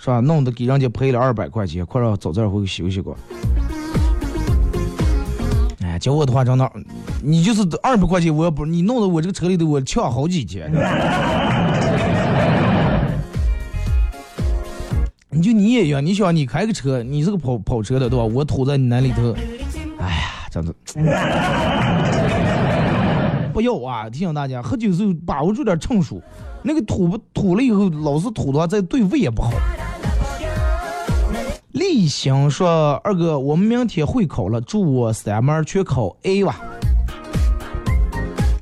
[0.08, 0.20] 是吧？
[0.20, 3.14] 弄得给人家赔了二百块钱，快让走这儿回去休息过。
[5.82, 6.72] 哎，叫我的话，真的，
[7.22, 10.72] 你就是二百块钱，我要不你弄得我这个车里头我呛好几天。
[15.28, 18.24] 你就你也一样，你想你开个车，你是个跑跑车的对吧？
[18.24, 19.36] 我吐在你那里头，
[19.98, 20.74] 哎呀，真的。
[23.52, 24.08] 不要啊！
[24.08, 26.18] 提醒大家，喝酒时候把握住点成熟，
[26.62, 29.50] 那个吐不吐了以后，老是吐的话，再对胃也不好。
[31.78, 36.60] 立行说：“二哥，我们明天会考了，祝我三门全考 A 吧。”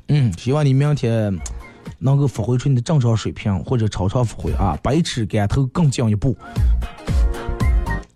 [0.09, 1.35] 嗯，希望你明天
[1.97, 6.37] 能够发挥出你的正常水平，或者超常发挥啊，百尺竿头更进一步。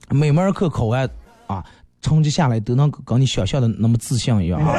[0.09, 1.09] 每门课考完
[1.47, 1.65] 啊，
[2.01, 4.71] 成绩下来都能跟你想象的那么自信一样啊。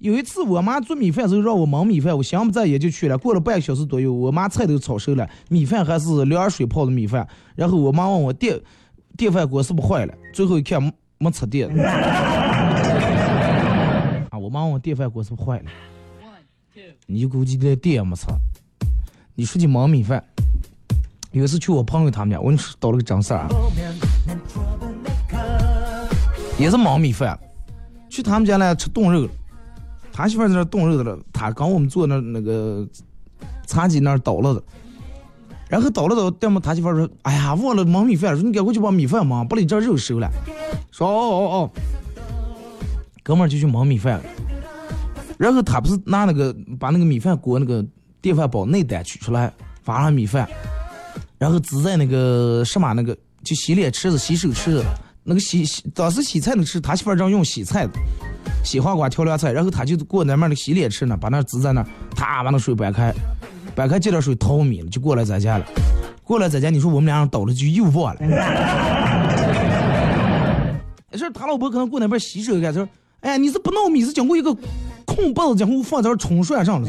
[0.00, 3.18] 有一次，我妈做米饭的时候让我焖米饭，我心不在焉就去了。
[3.18, 7.28] 过了半个小时左右，我妈菜都炒熟了，米饭还是凉水泡的米饭。
[7.54, 8.58] 然后我妈问我电
[9.18, 11.68] 电饭锅是不是坏了，最后一看没没插电。
[14.30, 15.64] 啊，我妈问我电饭锅是不是坏了，
[17.06, 18.28] 你就估计连电也没插。
[19.34, 20.24] 你说起焖米饭，
[21.32, 23.50] 有一次去我朋友他们家，我跟你说到了个正事儿啊，
[26.58, 27.38] 也是焖米饭，
[28.08, 29.28] 去他们家来吃冻肉。
[30.12, 32.86] 他媳妇在那冻肉的了，他刚我们坐那那个
[33.66, 34.62] 茶几那儿倒了的，
[35.68, 40.28] 然后倒了倒，对么他媳妇说：“哎呀，忘了焖米饭，说你赶快去把米饭焖，把你这肉熟了。”
[40.90, 41.70] 说：“哦哦哦。”
[43.22, 44.24] 哥们儿就去焖米饭了，
[45.38, 47.84] 然后他不是拿那个把那个米饭锅那个
[48.20, 49.52] 电饭煲内胆取出来，
[49.82, 50.48] 放上米饭，
[51.38, 54.84] 然后只在那个什么那个就洗脸池子、洗手池子
[55.22, 57.92] 那个洗洗当时洗菜那个池，他媳妇正用洗菜的。
[58.62, 61.84] 西黄瓜调凉菜，然后他就过那面的洗脸池呢，把那支在那，
[62.14, 63.12] 他把那水搬开，
[63.74, 65.64] 搬开这点水淘米了，就过来咱家了。
[66.22, 68.20] 过来咱家，你说我们俩倒了就又忘了。
[71.10, 72.88] 没 事，他老婆可能过那边洗手干，他说
[73.20, 74.54] ：“哎呀，你是不闹米，是经过一个
[75.04, 76.88] 空包子，然后放在这冲涮上了。”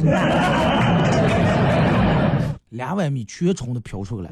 [2.69, 4.29] 两碗米全冲的飘出来，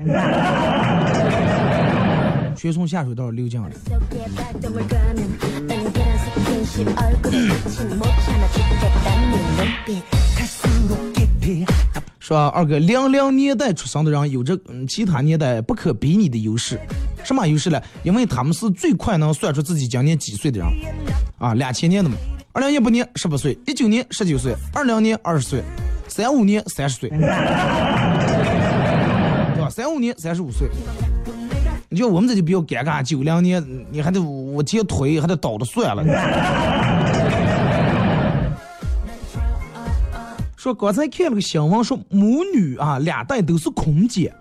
[2.56, 3.70] 全从下水道流进来。
[12.20, 16.80] 说二哥，零零年代出生的人有着嗯其他年代不可比拟的优势，
[17.24, 17.82] 什么优势呢？
[18.04, 20.68] 因为他们是最快能算出自己今年几岁的人
[21.40, 21.56] 啊！
[21.56, 22.16] 两千年的嘛，
[22.54, 25.64] 二零一八年十八岁，一九年十九岁，二零年二十岁，
[26.08, 27.28] 三五年三十岁，对吧？
[29.72, 30.70] 三五年三十五岁。
[31.92, 36.04] 你说我们这就比较尴尬，九两年你还得我接腿，还得倒着算了。
[40.56, 44.32] 说刚才看了个新闻，说母女啊两代都是空姐，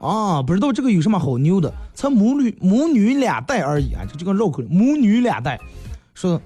[0.00, 5.58] 啊不知道这个有什么好牛的，才母女母女两代而已啊，就这个绕口母女两代，
[6.12, 6.38] 说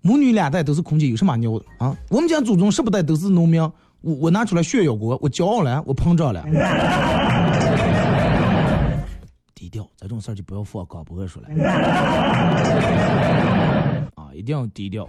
[0.00, 1.96] 母女两代都是空姐有什么牛的啊？
[2.08, 3.60] 我们家祖宗十八代都是农民，
[4.00, 6.44] 我我拿出来炫耀过，我骄傲了，我膨胀了。
[9.64, 11.48] 低调，这种事儿就不要放广播出来。
[14.14, 15.08] 啊，一定要低调。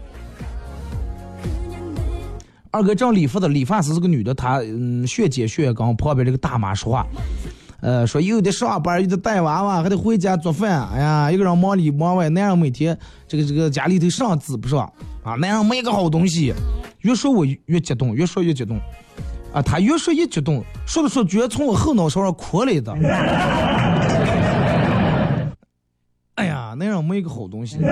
[2.72, 7.06] 二哥正理发的，理发师是个女的，她嗯，学姐学跟旁边这个大妈说话，
[7.82, 10.88] 呃，说又得上班，又得带娃娃，还得回家做饭。
[10.89, 12.97] 哎呀，一个人忙里忙外，男人每天
[13.28, 14.89] 这个这个家里头上子不上
[15.22, 16.53] 啊，男人没个好东西。
[17.01, 18.80] 越说我越激动，越说越激动。
[19.53, 22.91] 啊，他越说越激动，说着说着，居然从我后脑勺上哭来的。
[22.91, 24.01] 哎
[26.76, 27.78] 呀，那样没个好东西。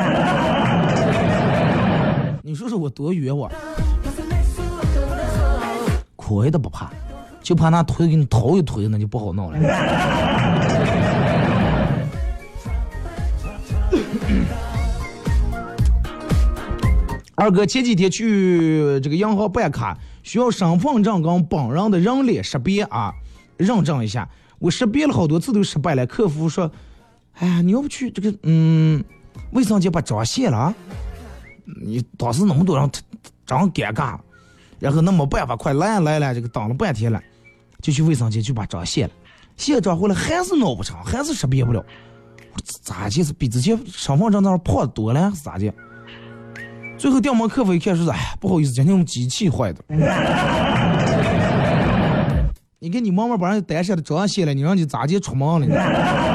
[2.43, 3.49] 你说说我多冤枉，
[6.17, 6.91] 亏的不怕，
[7.41, 9.57] 就怕那腿给你掏一腿，那就不好弄了。
[17.35, 23.13] 二哥前几天去这个银行办卡，需要身份证跟本人的人脸识别啊，
[23.57, 24.29] 认证一下。
[24.59, 26.69] 我识别了好多次都失败了，客服说。
[27.39, 29.03] 哎呀，你要不去这个嗯，
[29.51, 30.73] 卫生间把章卸了？
[31.81, 32.89] 你当时那么多人，
[33.45, 34.17] 真尴尬。
[34.79, 37.21] 然后那没办法，快来来来，这个等了半天了，
[37.81, 39.11] 就去卫生间就把章卸了。
[39.55, 41.83] 卸章回来还是弄不成，还是识别不了。
[42.53, 43.23] 我咋的？
[43.23, 45.73] 是比之前身份证那破多了，是咋的？
[46.97, 49.83] 最后电门客服一看说是，哎，不好意思，今天我们机器坏的。
[52.79, 56.32] 你看你慢慢把人单身的章卸了，你让你咋地出门了？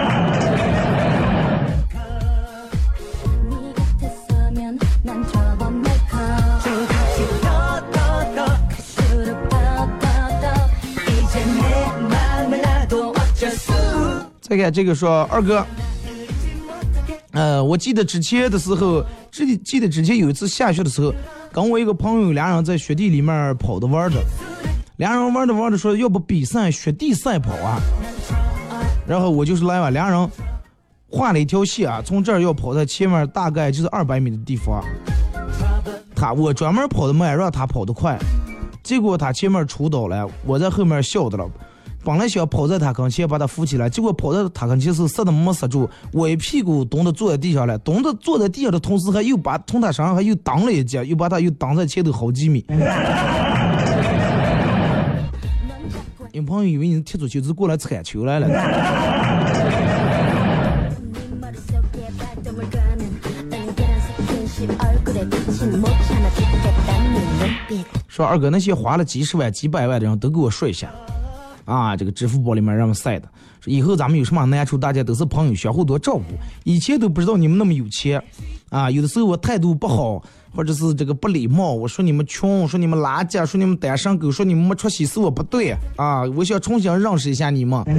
[14.49, 15.63] 再看这个说二哥，
[17.33, 21.13] 呃，我记得之前的时候，记记得之前有一次下雪的时候，
[21.53, 24.17] 跟我一个朋友俩人在雪地里面跑的玩的，
[24.97, 27.79] 俩人玩的玩的说要不比赛雪地赛跑啊，
[29.07, 30.31] 然后我就是来吧，俩人
[31.11, 34.83] 画了一条线啊，从这儿要跑到前面大概就是二百米的地方，
[36.17, 38.19] 他我专门跑的慢，让他跑得快，
[38.83, 41.47] 结果他前面出倒了，我在后面笑的了。
[42.09, 52.65] 本来想跑在他跟前把他扶起来，结果跑在他跟前是刹都没刹住，我一屁股蹲的坐在地上了，蹲的坐在地上的同时还又把从他身上还又挡了一截，又把他又挡在前头好几米。
[56.33, 58.49] 有朋友以为你踢足球，是过来铲球来了。
[68.09, 70.91] 说二哥，那些花了几十万、几百万的人都给我说一下。
[71.69, 73.29] 啊，这个支付宝里面让我晒的，
[73.67, 76.23] 以后咱们有什么难处，大家都是朋友，相互多照顾。
[76.65, 78.23] 以前都不知道你们那么有钱，
[78.71, 80.23] 啊，有的时候我态度不好，
[80.57, 86.23] 或者是这个不礼貌，我说你们穷，说你们垃圾，说你们单身狗，说你们没出息，是我不对啊！
[86.35, 87.85] 我想重新认识一下你们。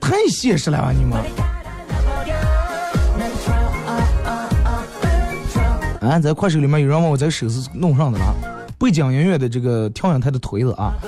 [0.00, 1.57] 太现实了吧你们！
[6.08, 8.34] 啊，在快手里面有人问我这个手是弄上的了，
[8.78, 10.94] 背景音乐的这个调音台的腿子啊。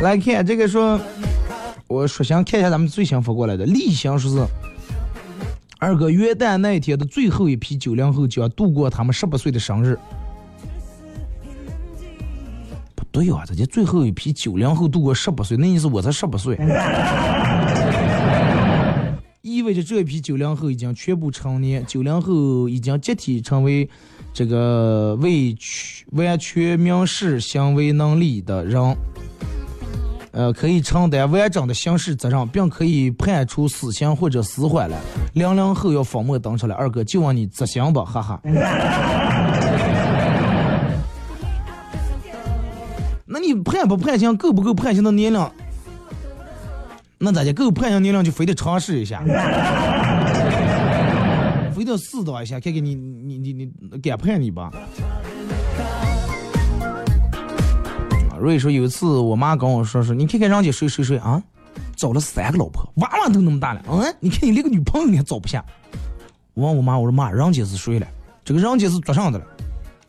[0.00, 0.98] 来看这个说，
[1.88, 4.46] 我说想看一下咱们最新发过来的例行说是，
[5.78, 9.98] 二哥元旦那一天的最后一批九零后将度过他们十八岁的生日。
[13.18, 16.56] 所有啊，这就最后一批九零后度过十八岁，那意思我才十八岁。
[19.42, 23.90] 意味着这一批九零后已经全部成年，九零后已经集体成为
[24.32, 25.52] 这个未
[26.12, 28.96] 完全民事行为能力的人，
[30.30, 34.96] 呃，可以承担完整的刑事责任，并可以判处死刑或者死缓了。
[35.34, 38.40] 零零后要粉墨登出来，二哥就问你执行吧，哈哈。
[43.78, 45.40] 判不判刑，够不够判刑的年龄？
[47.18, 47.52] 那咋的？
[47.52, 49.22] 够判刑年龄就非得尝试一下，
[51.72, 53.70] 非得试到一下，看看你你你你
[54.02, 54.72] 敢判你吧？
[58.40, 61.40] 瑞说有一次我妈跟我说说，你看看人家谁谁谁啊，
[61.94, 65.64] 找了三个老婆，娃娃都那么大了，嗯，你看你连个女朋友你还找不下。
[66.54, 68.08] 我问我妈，我说妈，人家是谁了？
[68.44, 69.46] 这个人家是做啥的了。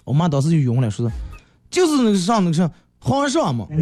[0.06, 1.16] 我妈当时就晕了，说是
[1.70, 3.68] 就是那个上那个上皇上嘛。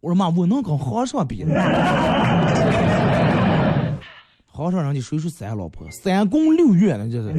[0.00, 1.44] 我说妈，我能跟皇上比？
[4.46, 5.86] 皇上人家谁说三老婆？
[5.90, 7.08] 三宫六院呢？
[7.10, 7.34] 这是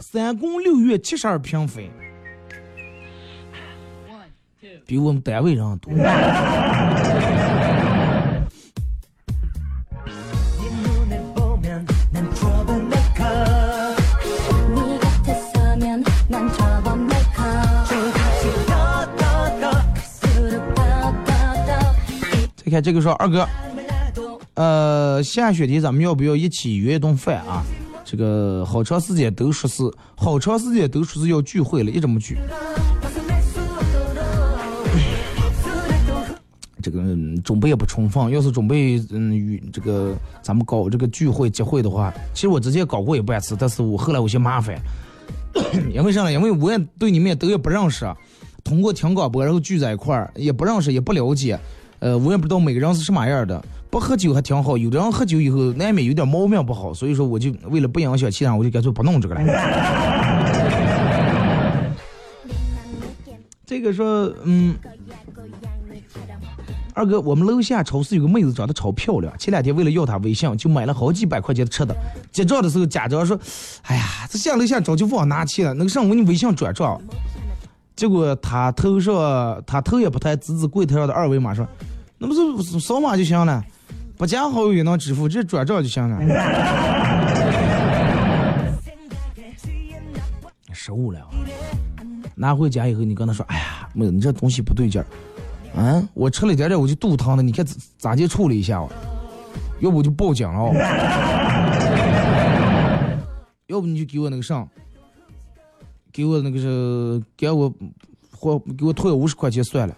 [0.00, 1.90] 三宫六院七十二嫔妃，
[4.86, 5.92] 比我们单位人多。
[22.70, 23.44] 再看这个说二哥，
[24.54, 27.64] 呃，下雪天咱们要不要一起约一顿饭啊？
[28.04, 29.82] 这个好长时间都说是，
[30.14, 32.38] 好长时间都说是要聚会了，一直没聚。
[36.80, 37.02] 这个
[37.42, 44.80] 准备也不充分，要是准备嗯与这个咱们搞这个聚会结会的话，其实我之前搞过一半次，但是我后来我嫌麻烦，
[45.92, 46.32] 因为啥呢？
[46.32, 48.06] 因为我也对你们也都也不认识，
[48.62, 51.58] 通过听广播然后聚在一块儿，也不认识也不了解，
[52.00, 53.62] 呃，我也不知道每个人是什么样的。
[53.90, 59.42] 不喝酒还挺好，有的人喝酒以后难免有点毛病不好，所以说我就为了不影响其他人，我就干脆不弄这个了。
[63.66, 64.74] 这个说，嗯，
[66.94, 71.94] 二哥，我们楼下超市有个妹子长得超漂亮，前两天为了要她微信，就买了好几百块钱的吃的。
[72.32, 73.38] 结账的时候，家长说
[73.86, 77.00] ：“哎呀，这下楼下早就忘拿钱了，那个上我你微信转账。”
[78.00, 81.68] 结果他头上他头也不抬，指指柜台上的二维码说
[82.16, 82.32] ：“那不
[82.62, 83.62] 是扫码就行了。”
[84.16, 86.18] 不加好友也能支付，这转账就行了。
[90.72, 91.20] 失误了，
[92.34, 95.04] 拿回家以后，你跟他说：“哎呀，妹子，你这东西不对劲儿，
[95.78, 98.88] 啊，我吃了一点点我就肚疼了，你看咋咋地处理一下哦？
[99.80, 100.72] 要不我就报警了哦，
[103.66, 104.66] 要不你就给我那个上，
[106.24, 107.72] 给我那个是给我
[108.30, 109.96] 或给我退五十块钱算了。”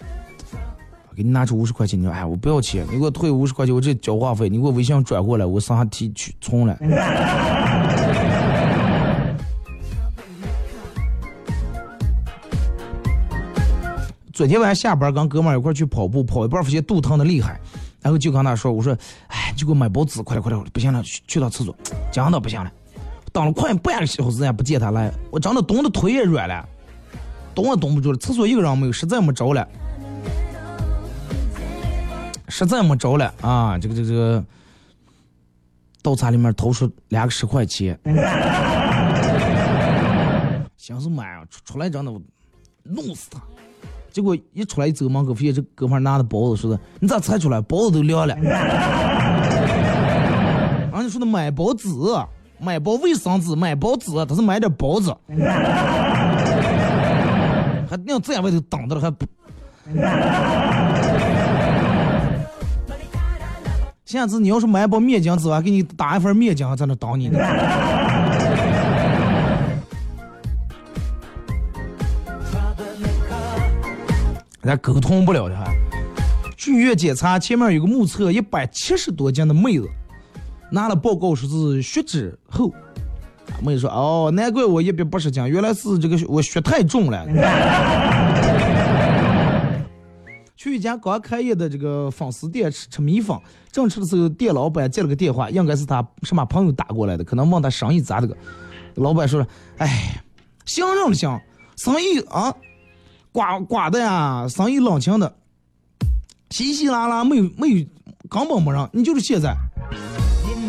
[1.15, 6.75] 给你拿出五十块钱，你说哎，我不要钱，你给我退五十块钱，我这交话费，你给我微信转过来，我上下提取存了。
[14.33, 17.61] 昨天晚上下班跟哥们一块去跑步，跑一半发现肚疼的厉害，
[18.01, 18.97] 然后就跟他说：“我说，
[19.27, 21.77] 哎，就给我买包纸，快点快点，不行了，去去趟厕所，
[22.11, 22.73] 讲的不行了。”
[23.33, 26.69] 等了快半个小时也不见他来，我真的冻得腿也软了，
[27.55, 28.19] 动也动不住了。
[28.19, 29.67] 厕所一个人没有，实在没招了，
[32.49, 33.79] 实在没招了啊！
[33.79, 34.45] 这个这个这个，
[36.03, 37.99] 倒茶里面掏出两个十块钱，
[40.77, 42.21] 想是买啊，出出来真的我
[42.83, 43.41] 弄死他。
[44.11, 47.63] 结果一出来一走门口，发现这哥们拿的包子，说的你咋才出来？
[47.63, 48.35] 包子都凉了。
[50.91, 51.89] 然后你说的买包子，
[52.63, 55.13] 买包卫生纸，买包纸，他是买点包子，
[57.91, 59.27] 还那样在外头挡着了，还不。
[64.05, 67.39] 下次你要是买包面巾纸，我还给你打一份面巾在那等你呢。
[74.63, 75.65] 咱沟通不了的还。
[76.57, 79.89] 去医院检查，前面有个目测一百七十多斤的妹子，
[80.73, 82.73] 拿了报告说是血脂厚。
[83.63, 87.27] 妹子说：“哦，难怪我一百八十斤，原来是这个我血太重了。
[90.57, 93.37] ”去一家刚开业的这个粉丝店吃吃米粉，
[93.71, 98.35] 正吃的时候，店老板接了个电话，应该是他什么朋友打过来的，可能问他生意咋的个。
[98.95, 99.47] 老板说了
[99.79, 100.23] ：“哎，
[100.65, 101.39] 行着了行，
[101.77, 102.55] 生意啊。”
[103.33, 105.35] 刮刮的呀，生意冷清的，
[106.51, 107.87] 稀稀拉拉，没有没有，
[108.29, 108.89] 根本没人。
[108.93, 109.57] 你就是现在，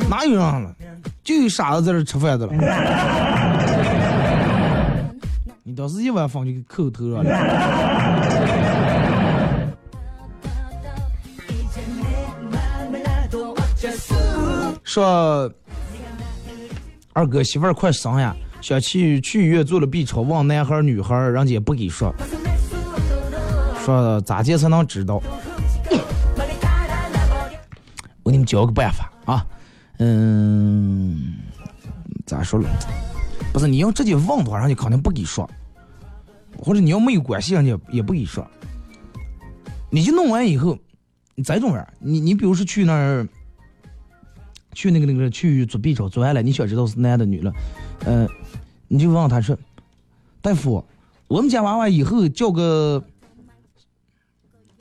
[0.10, 0.76] 哪有人了？
[1.24, 2.54] 就有傻子在这吃饭的了。
[5.64, 7.30] 你倒是一碗饭就给扣头上了。
[14.84, 15.50] 说
[17.14, 22.14] 二哥媳妇儿快生呀，想去去医院做了 B 超，问男孩女孩，人家也不给说。
[23.84, 25.22] 说咋接才能知道？
[28.24, 29.46] 我给你们教个办法啊，
[30.00, 31.36] 嗯，
[32.26, 32.70] 咋说了？
[33.54, 35.48] 不是你要直接问的话，人家肯定不给说；
[36.58, 38.46] 或者你要没有关系，人家也不给说。
[39.92, 40.78] 你就弄完以后，
[41.36, 43.28] 你再种人，你你比如说去那儿，
[44.74, 47.54] 去那个那个去做 B 超做完了，你想知道是男的女的，
[48.06, 48.28] 嗯，
[48.88, 49.56] 你就问他说
[50.42, 50.84] ：“大夫，
[51.28, 53.04] 我们家娃娃以后叫个。”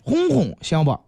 [0.05, 0.99] 红红行不？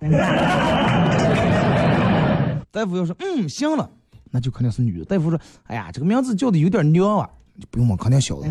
[2.74, 3.88] 大夫要说嗯行了，
[4.32, 5.04] 那就肯定是女的。
[5.04, 8.48] 大夫说哎呀，这个名字叫的有点娘啊，就不用问，肯定小的。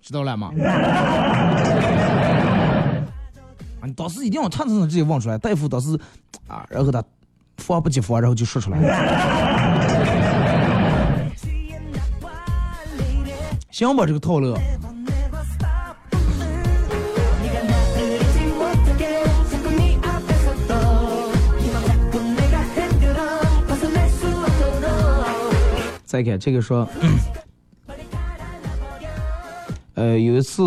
[0.00, 0.52] 知道了吗？
[3.80, 5.36] 啊，你当时一定要唱唱直接问出来。
[5.36, 5.98] 大夫当时
[6.46, 7.02] 啊，然后他
[7.56, 8.86] 防不及防，然后就说出来了。
[13.72, 14.56] 行吧，这个套路。
[26.16, 26.88] 再看这个说，
[29.92, 30.62] 呃，有一次，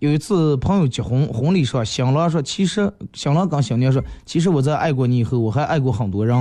[0.00, 6.36] 有一次朋友结婚，婚礼上新郎说，其实新郎跟新娘说，其实我在爱过你以后，我还爱过很多人，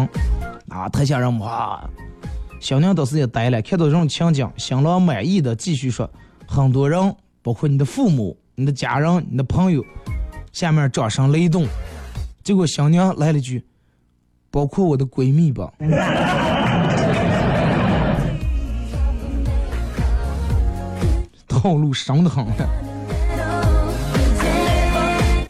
[0.67, 1.89] 啊，太吓人了。
[2.59, 6.09] 新娘当时也呆了，看到这种情景，新郎满意的继续说，
[6.45, 9.81] 很多人，包括你的父母、你的家人、你的朋友，
[10.51, 11.65] 下面掌声雷动，
[12.43, 13.63] 结果新娘来了句，
[14.51, 15.71] 包括我的闺蜜吧。
[21.63, 22.45] 套路伤的很，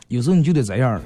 [0.10, 1.02] 有时候你就得这样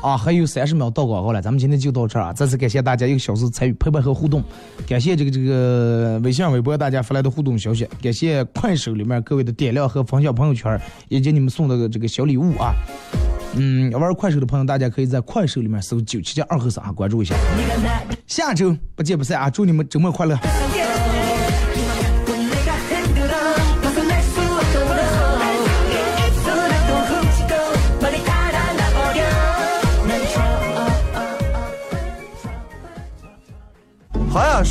[0.00, 0.16] 啊！
[0.16, 2.32] 还有三十秒到广告了，咱们今天就到这儿啊！
[2.32, 4.42] 再次感谢大家一个小时参与陪伴和互动，
[4.88, 10.80] 感谢这个这个微信、微博大家发来的互动消息，感谢快手里面各位的点亮和分享朋友圈，
[11.10, 12.72] 以及你们送的这个小礼物啊！
[13.56, 17.34] 嗯，玩快手的朋友，大家可以在快手里面搜九七加二和三关注一下。
[18.26, 19.50] 下周不见不散啊！
[19.50, 20.34] 祝你们周末快乐！
[34.32, 34.62] 好呀